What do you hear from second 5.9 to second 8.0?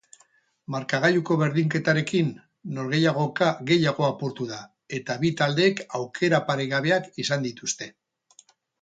aukera paregabeak izan dituzte.